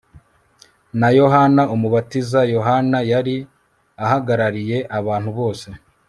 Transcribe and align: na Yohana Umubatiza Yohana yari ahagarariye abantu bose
na 0.99 1.07
Yohana 1.19 1.63
Umubatiza 1.75 2.39
Yohana 2.55 2.97
yari 3.11 3.35
ahagarariye 4.03 4.77
abantu 4.99 5.29
bose 5.39 5.67